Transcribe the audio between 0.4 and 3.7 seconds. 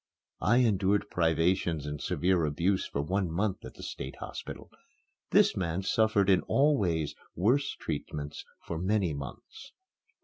I endured privations and severe abuse for one month